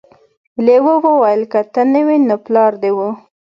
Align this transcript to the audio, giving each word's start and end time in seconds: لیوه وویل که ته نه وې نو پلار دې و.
لیوه 0.65 0.95
وویل 1.05 1.41
که 1.51 1.59
ته 1.73 1.81
نه 1.93 2.01
وې 2.07 2.17
نو 2.27 2.35
پلار 2.45 2.71
دې 2.81 2.91
و. 2.97 2.99